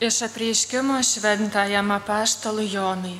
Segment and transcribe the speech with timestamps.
[0.00, 3.16] Iš apreiškimo šventajam apaštalui Jonui.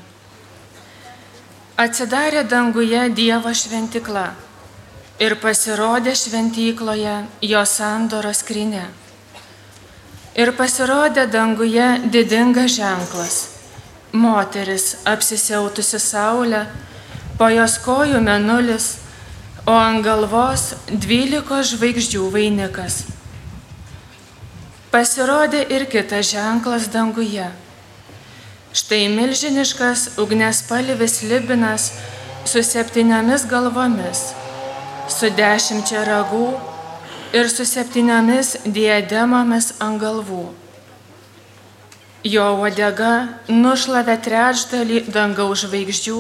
[1.75, 4.23] Atsidarė danguje Dievo šventikla
[5.19, 7.17] ir pasirodė šventykloje
[7.51, 8.85] jo sandoro skrinė.
[10.39, 13.43] Ir pasirodė danguje didingas ženklas-
[14.23, 16.65] moteris apsisiautusi saulę,
[17.39, 18.91] po jos kojų menulis,
[19.67, 23.18] o ant galvos dvylikos žvaigždžių vainikas
[24.93, 27.49] pasirodė ir kitas ženklas danguje.
[28.73, 31.91] Štai milžiniškas ugnespalvis libinas
[32.45, 34.21] su septyniomis galvomis,
[35.09, 36.47] su dešimčia ragų
[37.37, 40.47] ir su septyniomis diademomis ant galvų.
[42.29, 43.13] Jo uodega
[43.49, 46.19] nušlavė trečdalį dangaus žvaigždžių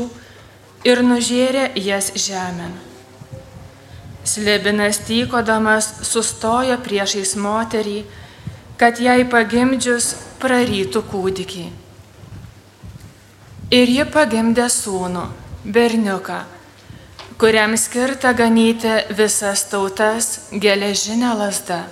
[0.88, 2.76] ir nužėrė jas žemėn.
[4.28, 8.02] Slibinas tykodamas sustojo priešais moterį,
[8.78, 11.64] kad jai pagimdžius prarytų kūdikį.
[13.74, 15.24] Ir ji pagimdė sūnų,
[15.66, 16.38] berniuką,
[17.42, 21.82] kuriam skirta ganyti visas tautas geležinę lasdą.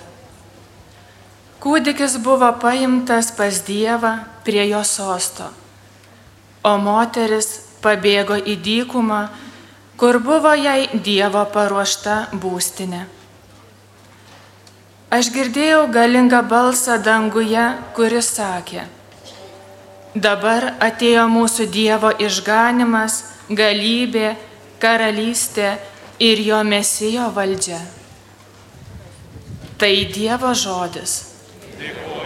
[1.61, 4.13] Kūdikis buvo paimtas pas Dievą
[4.47, 5.49] prie jo sosto,
[6.63, 7.51] o moteris
[7.83, 9.21] pabėgo į dykumą,
[9.99, 13.16] kur buvo jai Dievo paruošta būstinė.
[15.07, 17.63] Aš girdėjau galingą balsą danguje,
[17.95, 18.83] kuris sakė,
[20.11, 24.33] dabar atėjo mūsų Dievo išganimas, galybė,
[24.83, 25.77] karalystė
[26.19, 27.79] ir jo mesijo valdžia.
[29.79, 31.17] Tai Dievo žodis.
[31.79, 32.16] Dėkojame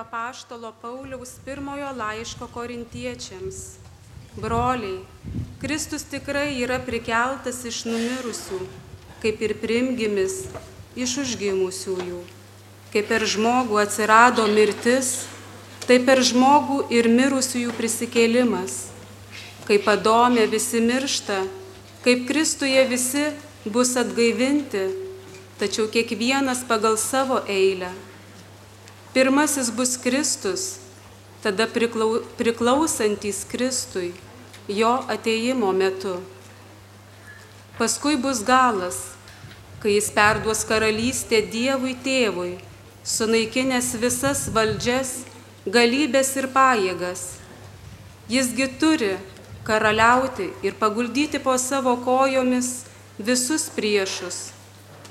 [0.00, 3.56] apaštalo Pauliaus pirmojo laiško korintiečiams.
[4.36, 5.00] Broliai,
[5.60, 8.58] Kristus tikrai yra prikeltas iš numirusių,
[9.18, 10.44] kaip ir primgimis
[10.94, 12.20] iš užgimusiųjų.
[12.92, 15.26] Kaip per žmogų atsirado mirtis,
[15.88, 18.76] taip per žmogų ir mirusiųjų prisikėlimas.
[19.66, 21.40] Kaip padomė visi miršta,
[22.06, 23.26] kaip Kristuje visi
[23.66, 24.86] bus atgaivinti,
[25.58, 27.90] tačiau kiekvienas pagal savo eilę.
[29.14, 30.78] Pirmasis bus Kristus,
[31.42, 34.12] tada priklau, priklausantis Kristui
[34.68, 36.20] jo ateimo metu.
[37.78, 39.00] Paskui bus galas,
[39.82, 42.60] kai jis perduos karalystę Dievui tėvui,
[43.02, 45.24] sunaikinęs visas valdžias,
[45.66, 47.26] galybės ir pajėgas.
[48.30, 49.16] Jisgi turi
[49.66, 52.84] karaliauti ir paguldyti po savo kojomis
[53.18, 54.52] visus priešus,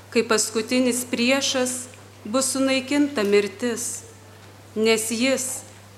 [0.08, 1.90] kai paskutinis priešas
[2.24, 4.04] bus sunaikinta mirtis,
[4.76, 5.46] nes jis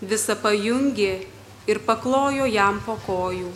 [0.00, 1.12] visą pajungė
[1.66, 3.50] ir paklojo jam po kojų.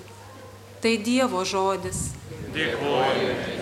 [0.82, 2.10] Tai Dievo žodis.
[2.54, 3.56] Dėkuoju.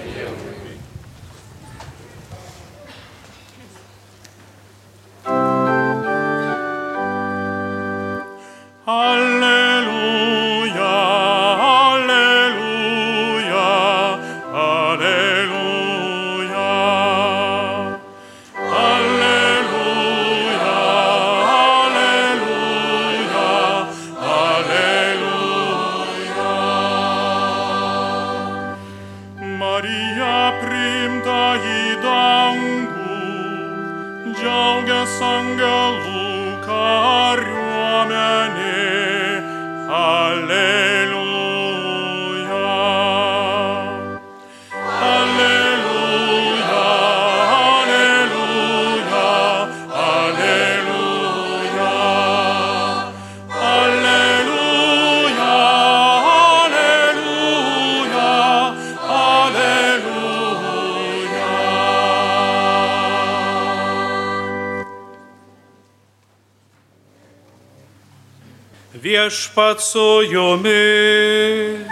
[69.03, 71.89] Viešpat su jumis.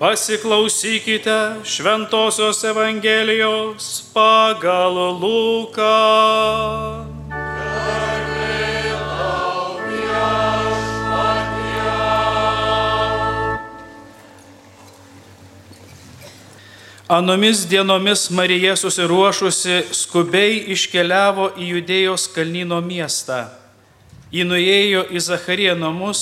[0.00, 7.09] Pasiklausykite Šventojios Evangelijos pagal Luką.
[17.10, 23.48] Anomis dienomis Marija susiruošusi skubiai iškeliavo į Judėjos kalnyno miestą.
[24.30, 26.20] Ji nuėjo į Zachariją namus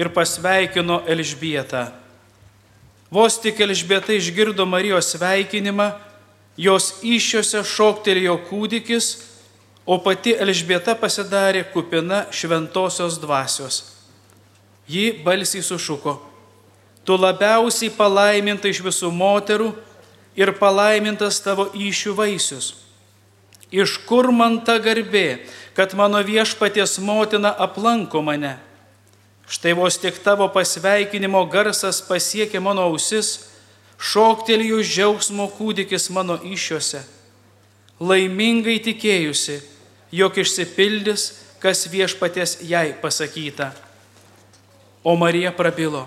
[0.00, 1.90] ir pasveikino Elžbietą.
[3.12, 5.90] Vos tik Elžbieta išgirdo Marijos sveikinimą,
[6.56, 9.10] jos iššiose šoktelėjo kūdikis,
[9.84, 13.82] o pati Elžbieta pasidarė kupina šventosios dvasios.
[14.88, 16.22] Ji balsiai sušuko,
[17.04, 19.74] tu labiausiai palaiminta iš visų moterų,
[20.36, 22.74] ir palaimintas tavo iššių vaisius.
[23.72, 25.42] Iš kur man ta garbė,
[25.74, 28.54] kad mano viešpaties motina aplanko mane?
[29.46, 33.48] Štai vos tik tavo pasveikinimo garsas pasiekė mano ausis,
[33.98, 37.02] šoktelėjų džiaugsmo kūdikis mano iššiose.
[38.02, 39.60] Laimingai tikėjusi,
[40.12, 41.30] jog išsipildys,
[41.62, 43.72] kas viešpaties jai pasakyta.
[45.06, 46.04] O Marija prabilo,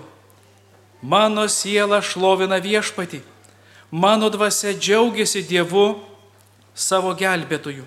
[1.02, 3.24] mano siela šlovina viešpatį
[3.90, 5.98] Mano dvasia džiaugiasi Dievu
[6.74, 7.82] savo gelbėtoju,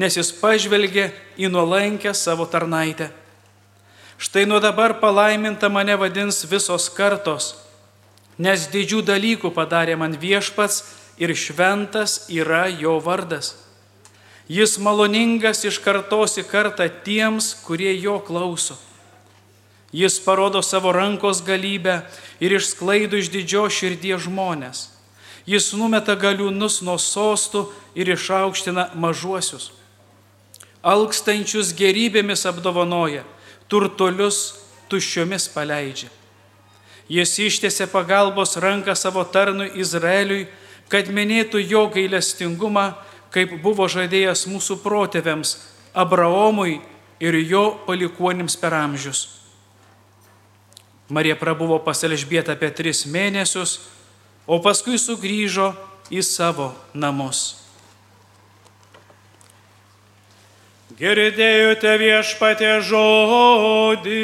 [0.00, 3.10] nes jis pažvelgė į nuolankę savo tarnaitę.
[4.20, 7.54] Štai nuo dabar palaiminta mane vadins visos kartos,
[8.40, 10.82] nes didžių dalykų padarė man viešpats
[11.20, 13.54] ir šventas yra jo vardas.
[14.48, 18.80] Jis maloningas iš kartos į kartą tiems, kurie jo klauso.
[19.92, 22.00] Jis parodo savo rankos galybę
[22.40, 24.99] ir išsklaido iš didžio širdies žmonės.
[25.48, 27.66] Jis numeta galiūnus nuo sostų
[27.96, 29.70] ir išaukština mažuosius.
[30.80, 33.24] Alkstančius gerybėmis apdovanoja,
[33.68, 36.08] turtuolius tuščiomis paleidžia.
[37.10, 40.46] Jis ištėse pagalbos ranką savo tarnui Izraeliui,
[40.90, 42.92] kad minėtų jo gailestingumą,
[43.34, 45.56] kaip buvo žadėjęs mūsų protėviams
[45.94, 46.80] Abraomui
[47.22, 49.26] ir jo palikuonims per amžius.
[51.10, 53.80] Marija prabuvo pas Elžbietą apie tris mėnesius,
[54.50, 55.70] o paskui sugrįžo
[56.10, 57.60] į savo namus.
[60.98, 64.18] Girdėjote viešpatė žodį.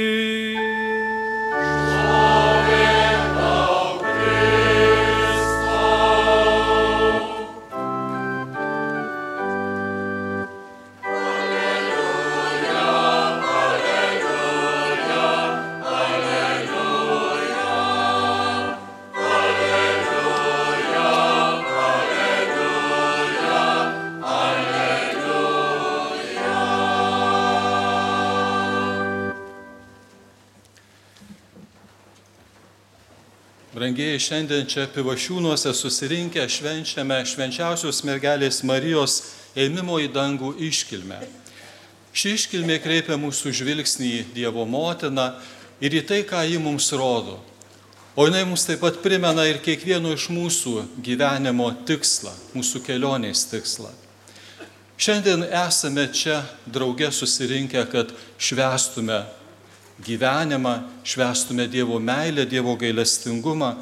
[33.87, 39.13] Brangiai šiandien čia pivašiūnuose susirinkę švenčiame švenčiausios mergelės Marijos
[39.55, 41.21] ėmimo į dangų iškilmę.
[42.11, 45.29] Ši iškilmė kreipia mūsų žvilgsnį į Dievo motiną
[45.79, 47.37] ir į tai, ką ji mums rodo.
[48.19, 50.75] O jinai mums taip pat primena ir kiekvieno iš mūsų
[51.07, 53.95] gyvenimo tikslą, mūsų kelionės tikslą.
[54.99, 59.23] Šiandien esame čia drauge susirinkę, kad švestume
[60.05, 63.75] gyvenimą, švestume Dievo meilę, Dievo gailestingumą.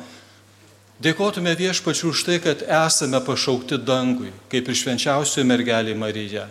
[1.02, 6.47] Dėkotume viešpačiu už tai, kad esame pašaukti dangui, kaip ir švenčiausioji mergelė Marija.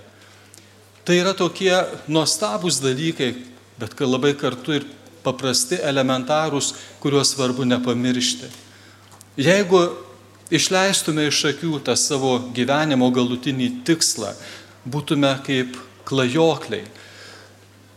[1.04, 1.72] Tai yra tokie
[2.12, 3.34] nuostabūs dalykai,
[3.80, 4.86] bet labai kartu ir
[5.24, 8.52] paprasti, elementarūs, kuriuos svarbu nepamiršti.
[9.40, 9.80] Jeigu
[10.54, 14.36] išleistume iš akių tą savo gyvenimo galutinį tikslą,
[14.84, 16.84] būtume kaip klajokliai,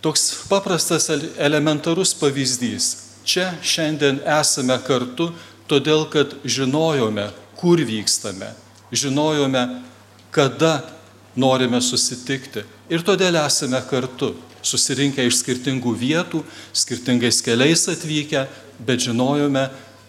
[0.05, 3.07] Toks paprastas elementarus pavyzdys.
[3.27, 5.33] Čia šiandien esame kartu,
[5.67, 8.53] todėl kad žinojome, kur vykstame,
[8.95, 9.65] žinojome,
[10.31, 10.85] kada
[11.35, 12.63] norime susitikti.
[12.93, 18.47] Ir todėl esame kartu, susirinkę iš skirtingų vietų, skirtingais keliais atvykę,
[18.79, 19.67] bet žinojome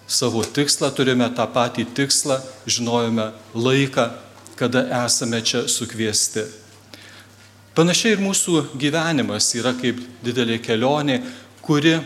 [0.07, 2.39] savo tikslą, turime tą patį tikslą,
[2.69, 4.09] žinojome laiką,
[4.57, 6.45] kada esame čia sukviesti.
[7.77, 11.19] Panašiai ir mūsų gyvenimas yra kaip didelė kelionė,
[11.61, 11.99] kuri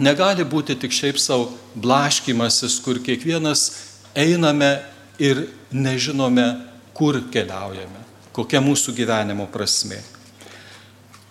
[0.00, 3.66] negali būti tik šiaip savo blaškimasis, kur kiekvienas
[4.16, 4.70] einame
[5.20, 6.48] ir nežinome,
[6.96, 8.00] kur keliaujame,
[8.32, 10.00] kokia mūsų gyvenimo prasme.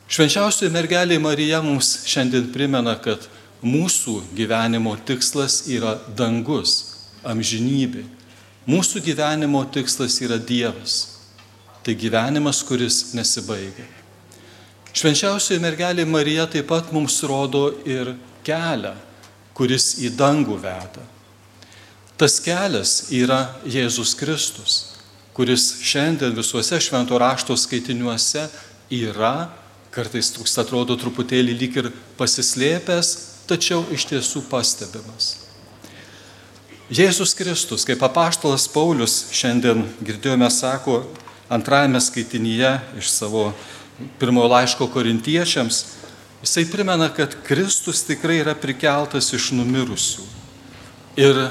[0.10, 3.26] Švenčiausioji mergelė Marija mums šiandien primena, kad
[3.66, 6.80] mūsų gyvenimo tikslas yra dangus,
[7.26, 8.06] amžinybė.
[8.70, 11.19] Mūsų gyvenimo tikslas yra Dievas.
[11.84, 13.86] Tai gyvenimas, kuris nesibaigia.
[14.94, 18.96] Švenčiausioji mergelė Marija taip pat mums rodo ir kelią,
[19.56, 21.06] kuris į dangų veda.
[22.20, 24.80] Tas kelias yra Jėzus Kristus,
[25.38, 28.50] kuris šiandien visuose švento rašto skaitiniuose
[28.92, 29.52] yra,
[29.94, 33.14] kartais toks atrodo truputėlį lyg ir pasislėpęs,
[33.48, 35.38] tačiau iš tiesų pastebimas.
[36.90, 41.04] Jėzus Kristus, kaip apaštalas Paulius šiandien girdėjome, sako,
[41.50, 43.54] antrajame skaitinyje iš savo
[44.20, 45.86] pirmojo laiško korintiečiams,
[46.42, 50.24] jisai primena, kad Kristus tikrai yra prikeltas iš numirusių.
[51.20, 51.50] Ir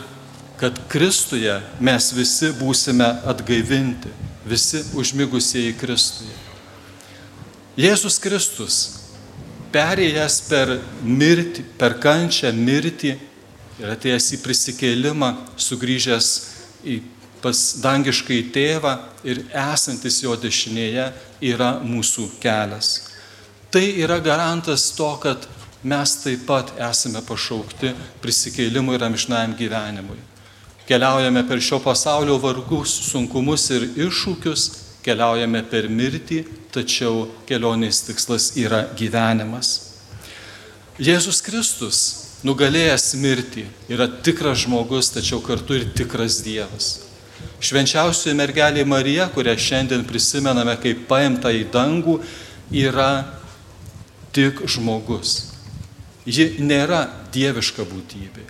[0.58, 4.10] kad Kristuje mes visi būsime atgaivinti,
[4.48, 6.34] visi užmigusieji Kristuje.
[7.78, 8.78] Jėzus Kristus,
[9.74, 13.12] perėjęs per mirtį, per kančią mirtį
[13.78, 15.28] ir atėjęs į prisikėlimą,
[15.60, 16.30] sugrįžęs
[16.82, 16.98] į
[17.42, 18.94] pas dangiškai tėvą
[19.26, 21.10] ir esantis jo dešinėje
[21.52, 23.08] yra mūsų kelias.
[23.70, 25.44] Tai yra garantas to, kad
[25.84, 27.92] mes taip pat esame pašaukti
[28.22, 30.18] prisikeilimui ir amžinajam gyvenimui.
[30.88, 34.70] Keliaujame per šio pasaulio vargus, sunkumus ir iššūkius,
[35.04, 36.42] keliaujame per mirtį,
[36.72, 39.74] tačiau kelionės tikslas yra gyvenimas.
[40.98, 41.98] Jėzus Kristus,
[42.42, 47.07] nugalėjęs mirtį, yra tikras žmogus, tačiau kartu ir tikras Dievas.
[47.58, 52.18] Švenčiausioji mergelė Marija, kurią šiandien prisimename kaip paimta į dangų,
[52.70, 53.24] yra
[54.36, 55.48] tik žmogus.
[56.28, 58.44] Ji nėra dieviška būtybė.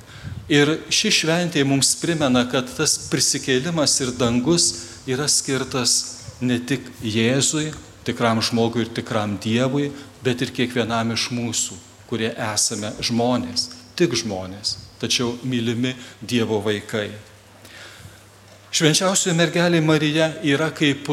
[0.49, 4.71] Ir ši šventė mums primena, kad tas prisikėlimas ir dangus
[5.09, 5.99] yra skirtas
[6.41, 7.69] ne tik Jėzui,
[8.09, 9.91] tikram žmogui ir tikram Dievui,
[10.25, 11.77] bet ir kiekvienam iš mūsų,
[12.09, 13.69] kurie esame žmonės,
[13.99, 17.11] tik žmonės, tačiau mylimi Dievo vaikai.
[18.69, 21.09] Švenčiausioji mergelė Marija yra kaip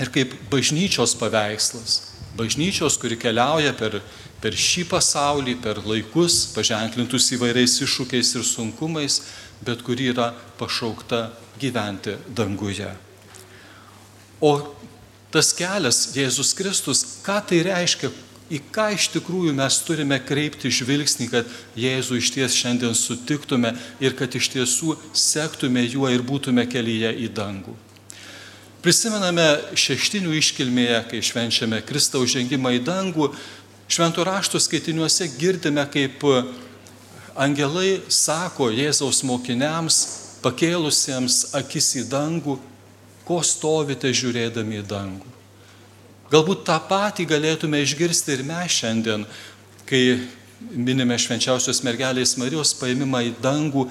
[0.00, 2.00] ir kaip bažnyčios paveikslas.
[2.36, 3.98] Bažnyčios, kuri keliauja per,
[4.40, 9.20] per šį pasaulį, per laikus, paženklintus įvairiais iššūkiais ir sunkumais,
[9.64, 11.26] bet kuri yra pašaukta
[11.60, 12.88] gyventi danguje.
[14.42, 14.52] O
[15.32, 18.10] tas kelias, Jėzus Kristus, ką tai reiškia,
[18.52, 24.16] į ką iš tikrųjų mes turime kreipti žvilgsnį, kad Jėzų iš ties šiandien sutiktume ir
[24.18, 27.74] kad iš tiesų sektume juo ir būtume kelyje į dangų.
[28.82, 29.46] Prisimename
[29.78, 33.28] šeštinių iškilmėje, kai švenčiame Kristaus žengimą į dangų,
[33.86, 36.24] šventų raštų skaitiniuose girdime, kaip
[37.38, 40.00] angelai sako Jėzaus mokiniams,
[40.42, 42.58] pakėlusiems akis į dangų,
[43.22, 45.41] ko stovite žiūrėdami į dangų.
[46.32, 49.26] Galbūt tą patį galėtume išgirsti ir mes šiandien,
[49.84, 50.22] kai
[50.72, 53.88] minime švenčiausios mergelės Marijos paėmimą į dangų,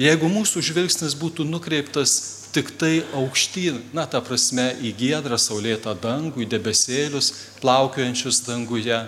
[0.00, 2.14] jeigu mūsų žvilgsnis būtų nukreiptas
[2.52, 8.98] tik tai aukštyn, na, ta prasme, į giedrą saulėtą dangų, į debesėlius, plaukiojančius danguje,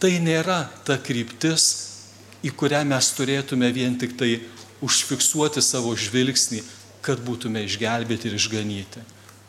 [0.00, 1.68] tai nėra ta kryptis,
[2.44, 4.38] į kurią mes turėtume vien tik tai
[4.84, 6.60] užfiksuoti savo žvilgsnį,
[7.04, 9.04] kad būtume išgelbėti ir išganyti.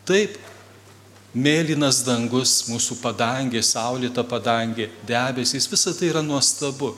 [0.08, 0.38] Taip,
[1.36, 6.96] mėlynas dangus, mūsų padangė, saulėta padangė, debesys, visa tai yra nuostabu.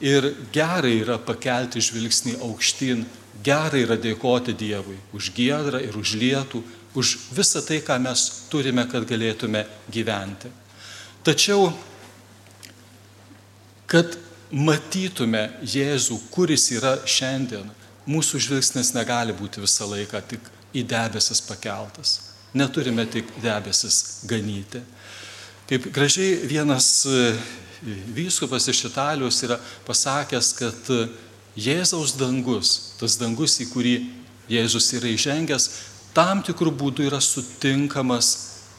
[0.00, 3.02] Ir gerai yra pakelti žvilgsnį aukštyn,
[3.42, 6.62] gerai yra dėkoti Dievui už giedrą ir už lietų,
[6.94, 10.50] už visą tai, ką mes turime, kad galėtume gyventi.
[11.26, 11.72] Tačiau,
[13.90, 14.14] kad
[14.50, 17.66] matytume Jėzų, kuris yra šiandien,
[18.08, 20.46] mūsų žvilgsnis negali būti visą laiką tik
[20.78, 22.27] į debesis pakeltas.
[22.58, 24.82] Neturime tik debesis ganyti.
[25.68, 27.32] Kaip gražiai vienas e,
[28.16, 31.06] vyskupas iš Italijos yra pasakęs, kad e,
[31.58, 33.94] Jėzaus dangus, tas dangus, į kurį
[34.48, 35.68] Jėzus yra įžengęs,
[36.16, 38.30] tam tikrų būdų yra sutinkamas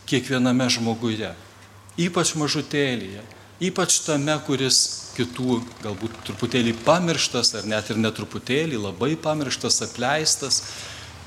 [0.10, 1.34] kiekviename žmoguje,
[2.00, 3.22] ypač mažutėlėje,
[3.70, 4.80] ypač tame, kuris
[5.18, 10.62] kitų galbūt truputėlį pamirštas ar net ir netruputėlį labai pamirštas, apleistas,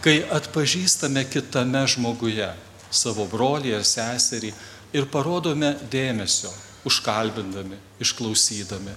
[0.02, 2.49] kai atpažįstame kitame žmoguje
[2.92, 4.52] savo brolį ar seserį
[4.92, 6.50] ir parodome dėmesio,
[6.88, 8.94] užkalbindami, išklausydami,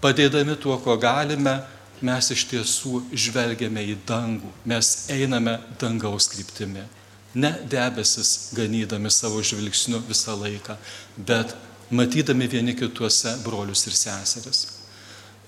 [0.00, 1.58] padėdami tuo, ko galime,
[2.00, 6.86] mes iš tiesų žvelgiame į dangų, mes einame dangaus kryptimi.
[7.34, 10.74] Ne debesis ganydami savo žvilgsniu visą laiką,
[11.16, 11.52] bet
[11.90, 14.64] matydami vieni kituose brolius ir seseris.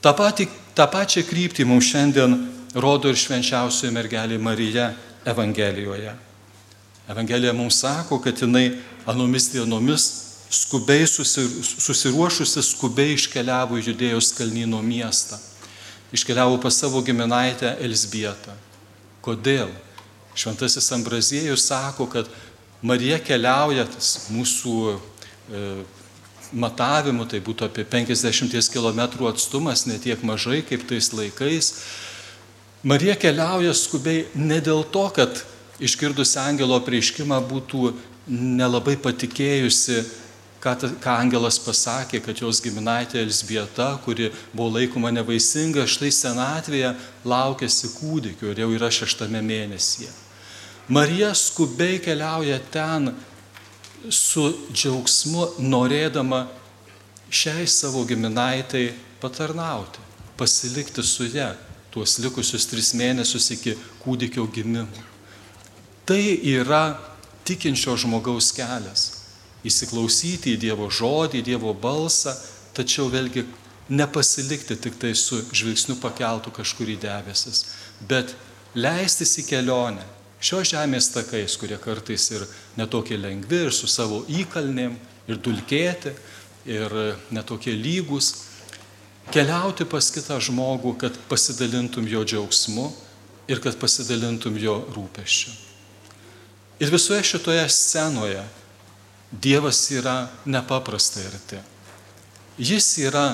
[0.03, 2.37] Ta, pati, tą pačią kryptį mums šiandien
[2.75, 4.93] rodo ir švenčiausioji mergelė Marija
[5.29, 6.15] Evangelijoje.
[7.09, 10.11] Evangelija mums sako, kad jinai anomis dienomis
[10.53, 15.39] skubiai susiruošusi, skubiai iškeliavo į Judėjos kalnyno miestą.
[16.13, 18.55] Iškeliavo pas savo giminaitę Elsbietą.
[19.25, 19.73] Kodėl?
[20.37, 22.29] Šventasis Ambraziejus sako, kad
[22.83, 23.87] Marija keliauja,
[24.33, 25.67] mūsų e,
[26.53, 31.73] matavimų, tai būtų apie 50 km atstumas, netiek mažai kaip tais laikais.
[32.83, 35.45] Marija keliauja skubiai ne dėl to, kad
[35.83, 37.93] išgirdus angelo prieiškimą būtų
[38.27, 40.01] nelabai patikėjusi,
[40.63, 47.95] ką, ką angelas pasakė, kad jos giminaitė Elsbieta, kuri buvo laikoma nevaisinga, štai senatvėje laukėsi
[48.01, 50.11] kūdikio ir jau yra šeštame mėnesyje.
[50.91, 53.13] Marija skubiai keliauja ten,
[54.11, 56.49] su džiaugsmu norėdama
[57.31, 58.89] šiai savo giminaitai
[59.23, 60.03] patarnauti,
[60.35, 61.53] pasilikti su ją
[61.93, 65.09] tuos likusius tris mėnesius iki kūdikio gimimo.
[66.09, 66.99] Tai yra
[67.47, 69.09] tikinčio žmogaus kelias.
[69.63, 72.33] Įsiklausyti į Dievo žodį, į Dievo balsą,
[72.75, 73.45] tačiau vėlgi
[73.93, 77.67] nepasilikti tik tai su žvilgsniu pakeltų kažkur į debesis,
[78.09, 78.35] bet
[78.75, 80.05] leistis į kelionę,
[80.43, 82.47] šios žemės takais, kurie kartais ir
[82.79, 84.97] netokie lengvi, ir su savo įkalnėm,
[85.31, 86.15] ir dulkėti,
[86.67, 86.97] ir
[87.35, 88.33] netokie lygus,
[89.31, 92.89] keliauti pas kitą žmogų, kad pasidalintum jo džiaugsmu
[93.51, 95.55] ir kad pasidalintum jo rūpeščiu.
[96.83, 98.43] Ir visoje šitoje scenoje
[99.33, 101.57] Dievas yra nepaprastai arti.
[102.61, 103.31] Jis yra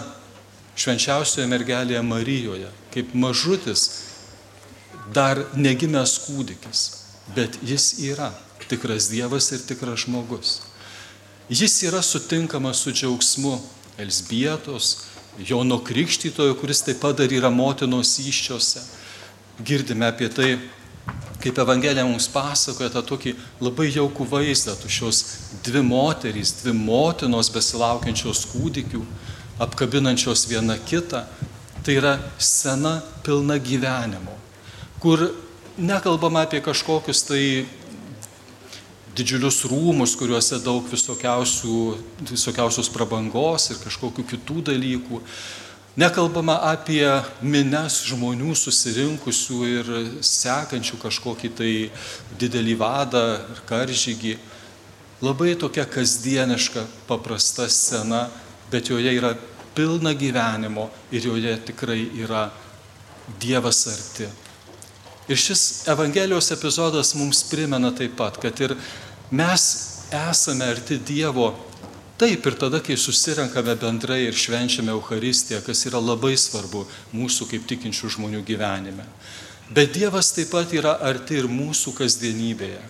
[0.79, 3.89] švenčiausioje mergelėje Marijoje, kaip mažutis,
[5.11, 6.85] dar negimęs kūdikis
[7.35, 8.33] bet jis yra
[8.69, 10.61] tikras Dievas ir tikras žmogus.
[11.49, 13.59] Jis yra sutinkamas su džiaugsmu
[13.99, 15.08] Elsbietos,
[15.39, 18.83] Jono Krikštytojo, kuris taip pat dar yra motinos iščiose.
[19.63, 20.51] Girdime apie tai,
[21.43, 25.23] kaip Evangelija mums pasakoja tą tokį labai jaukų vaizdą, tu šios
[25.67, 29.03] dvi moterys, dvi motinos besilaukiančios kūdikių,
[29.63, 31.25] apkabinančios viena kitą.
[31.87, 34.35] Tai yra sena pilna gyvenimo,
[34.99, 35.29] kur
[35.79, 37.43] nekalbama apie kažkokius tai
[39.19, 45.23] didžiulius rūmus, kuriuose daug visokiausios prabangos ir kažkokių kitų dalykų.
[45.99, 47.03] Nekalbama apie
[47.43, 49.89] mines žmonių susirinkusių ir
[50.23, 51.73] sekančių kažkokį tai
[52.39, 54.37] didelį vadą ar karžygį.
[55.27, 58.29] Labai tokia kasdieniška, paprasta scena,
[58.71, 59.35] bet joje yra
[59.75, 62.47] pilna gyvenimo ir joje tikrai yra
[63.43, 64.29] Dievas arti.
[65.29, 68.73] Ir šis Evangelijos epizodas mums primena taip pat, kad ir
[69.31, 69.65] mes
[70.11, 71.53] esame arti Dievo
[72.19, 76.83] taip ir tada, kai susirenkame bendrai ir švenčiame Euharistiją, kas yra labai svarbu
[77.15, 79.07] mūsų kaip tikinčių žmonių gyvenime.
[79.71, 82.81] Bet Dievas taip pat yra arti ir mūsų kasdienybėje,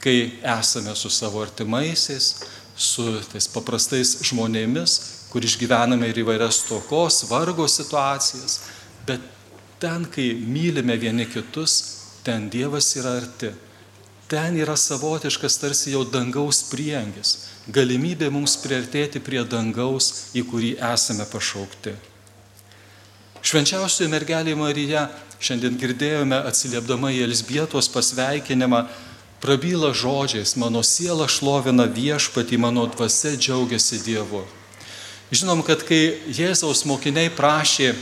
[0.00, 0.16] kai
[0.54, 2.30] esame su savo artimaisiais,
[2.76, 4.96] su tais paprastais žmonėmis,
[5.28, 8.60] kur išgyvename ir įvairias tokos, vargo situacijas,
[9.06, 9.20] bet
[9.82, 11.72] Ten, kai mylime vieni kitus,
[12.22, 13.48] ten Dievas yra arti.
[14.32, 17.34] Ten yra savotiškas tarsi jau dangaus priengis,
[17.68, 21.92] galimybė mums priartėti prie dangaus, į kurį esame pašaukti.
[23.44, 25.02] Švenčiausioji mergelė Marija,
[25.36, 28.86] šiandien girdėjome atsiliepdama į Elsbietos pasveikinimą,
[29.44, 34.46] prabyla žodžiais, mano siela šlovina viešpatį, mano dvasia džiaugiasi Dievu.
[35.28, 37.92] Žinom, kad kai Jėzaus mokiniai prašė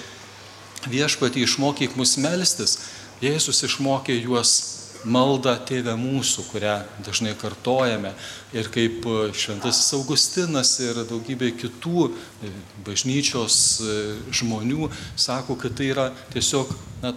[0.86, 2.84] viešpatį išmokyk mus melstis,
[3.18, 8.12] Jėzus išmokė juos maldą Tėvę mūsų, kurią dažnai kartojame.
[8.56, 12.52] Ir kaip Šventasis Augustinas ir daugybė kitų e,
[12.86, 13.96] bažnyčios e,
[14.34, 16.72] žmonių sako, kad tai yra tiesiog
[17.04, 17.14] na,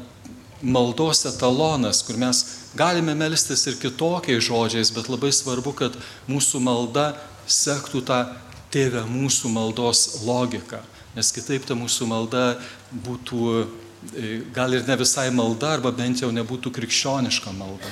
[0.62, 2.44] maldos etalonas, kur mes
[2.78, 6.00] galime melstis ir kitokiais žodžiais, bet labai svarbu, kad
[6.32, 7.14] mūsų malda
[7.48, 8.24] sektų tą
[8.74, 10.80] Tėvę mūsų maldos logiką.
[11.14, 12.56] Nes kitaip ta mūsų malda
[13.06, 13.83] būtų E,
[14.56, 17.92] gal ir ne visai malda, arba bent jau nebūtų krikščioniška malda.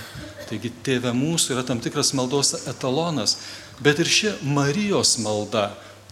[0.50, 3.38] Taigi tėvė mūsų yra tam tikras maldos etalonas,
[3.80, 5.72] bet ir ši Marijos malda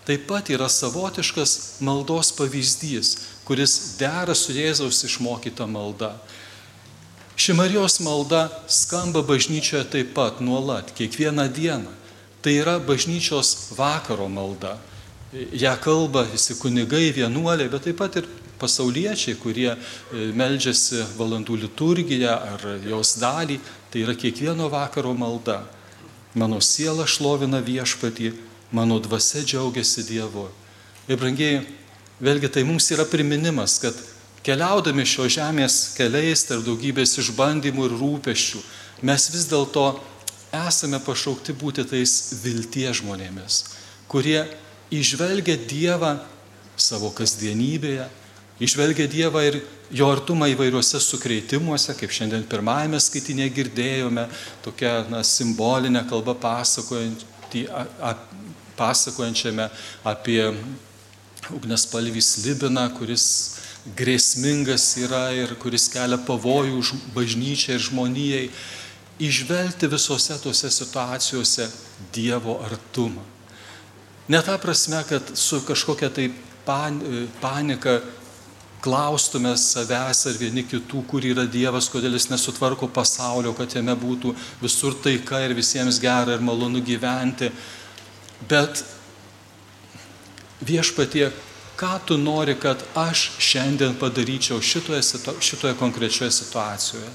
[0.09, 3.09] taip pat yra savotiškas maldos pavyzdys,
[3.45, 6.15] kuris dera su Jėzaus išmokyta malda.
[7.37, 11.93] Ši Marijos malda skamba bažnyčioje taip pat nuolat, kiekvieną dieną.
[12.41, 14.79] Tai yra bažnyčios vakaro malda.
[15.53, 18.25] Ja kalba visi kunigai, vienuoliai, bet taip pat ir
[18.59, 19.77] pasauliečiai, kurie e,
[20.35, 25.63] meldžiasi valandų liturgiją ar jos dalį, tai yra kiekvieno vakaro malda.
[26.37, 28.33] Mano siela šlovina viešpatį,
[28.71, 30.45] mano dvasia džiaugiasi Dievu.
[31.09, 31.63] Ir brangiai,
[32.21, 33.97] vėlgi tai mums yra priminimas, kad
[34.45, 38.61] keliaudami šio žemės keliais tarp daugybės išbandymų ir rūpeščių,
[39.09, 39.87] mes vis dėlto
[40.55, 43.63] esame pašaukti būti tais vilties žmonėmis,
[44.09, 44.43] kurie
[44.93, 46.17] išvelgia Dievą
[46.79, 48.07] savo kasdienybėje,
[48.59, 49.61] Išvelgia Dievą ir
[49.95, 54.25] jo artumą įvairiuose sukreitimuose, kaip šiandien pirmajame skaitinė girdėjome,
[54.65, 56.35] tokia na, simbolinė kalba
[58.79, 59.69] pasakojančiame
[60.11, 60.43] apie
[61.55, 63.25] ugnespalvį slibiną, kuris
[63.95, 66.83] grėsmingas yra ir kuris kelia pavojų
[67.15, 68.45] bažnyčiai ir žmonijai.
[69.19, 71.67] Išvelgti visose tose situacijose
[72.15, 73.23] Dievo artumą.
[74.29, 76.29] Ne ta prasme, kad su kažkokia tai
[76.65, 77.01] pan,
[77.41, 77.99] panika
[78.81, 84.33] klaustume savęs ar vieni kitų, kur yra Dievas, kodėl jis nesutvarko pasaulio, kad jame būtų
[84.61, 87.51] visur taika ir visiems gera ir malonu gyventi.
[88.49, 88.83] Bet
[90.63, 91.29] viešpatie,
[91.79, 95.03] ką tu nori, kad aš šiandien padaryčiau šitoje,
[95.43, 97.11] šitoje konkrečioje situacijoje?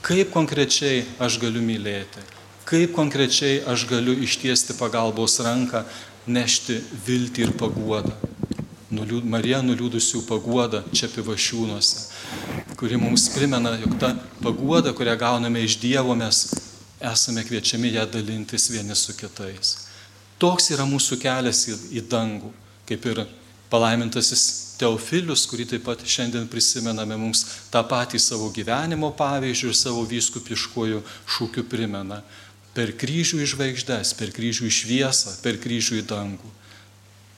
[0.00, 2.22] Kaip konkrečiai aš galiu mylėti?
[2.64, 5.82] Kaip konkrečiai aš galiu ištiesti pagalbos ranką,
[6.30, 8.14] nešti viltį ir paguodą?
[8.94, 12.06] Nuliūd, Marija nuliūdusių paguoda čia pivašiūnuose,
[12.80, 16.48] kuri mums primena, jog ta paguoda, kurią gauname iš Dievo, mes
[17.00, 19.76] esame kviečiami ją dalintis vieni su kitais.
[20.40, 22.50] Toks yra mūsų kelias į, į dangų,
[22.88, 23.24] kaip ir
[23.70, 24.48] palaimintasis
[24.80, 31.02] Teofilius, kurį taip pat šiandien prisimename, mums tą patį savo gyvenimo pavyzdžių ir savo vyskupiškojų
[31.36, 32.22] šūkių primena.
[32.72, 36.54] Per kryžių į žvaigždės, per kryžių į šviesą, per kryžių į dangų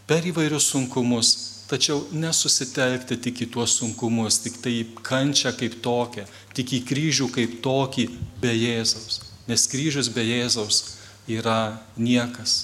[0.07, 1.33] per įvairius sunkumus,
[1.71, 7.29] tačiau nesusitelkti tik į tuos sunkumus, tik tai į kančią kaip tokią, tik į kryžių
[7.33, 8.09] kaip tokį
[8.43, 9.23] be Jėzaus.
[9.49, 10.83] Nes kryžius be Jėzaus
[11.31, 12.59] yra niekas.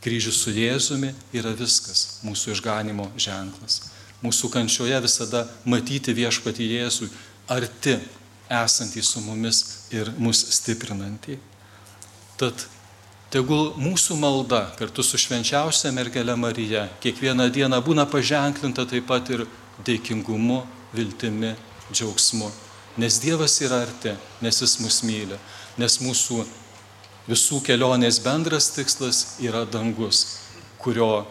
[0.00, 3.82] Kryžius su Jėzumi yra viskas, mūsų išganimo ženklas.
[4.24, 7.08] Mūsų kančioje visada matyti viešpati Jėzui
[7.48, 7.98] arti
[8.50, 9.62] esantį su mumis
[9.94, 11.38] ir mus stiprinantį.
[12.40, 12.66] Tad
[13.30, 19.44] Tegul mūsų malda kartu su švenčiausia mergelė Marija kiekvieną dieną būna paženklinta taip pat ir
[19.86, 21.52] dėkingumu, viltimi,
[21.92, 22.48] džiaugsmu.
[22.98, 25.38] Nes Dievas yra arti, nes Jis mus myli,
[25.78, 26.42] nes mūsų
[27.30, 30.40] visų kelionės bendras tikslas yra dangus,
[30.82, 31.22] kurio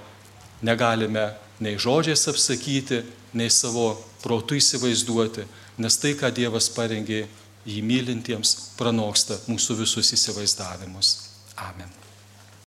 [0.63, 3.01] negalime nei žodžiais apsakyti,
[3.35, 5.43] nei savo protų įsivaizduoti,
[5.83, 7.25] nes tai, ką Dievas parengė
[7.67, 11.28] jį mylintiems, pranoksta mūsų visus įsivaizdavimus.
[11.61, 11.98] Amen.